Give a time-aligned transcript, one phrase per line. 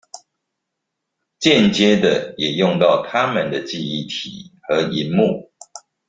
[1.37, 5.51] 間接地也用到他們的記憶體和螢幕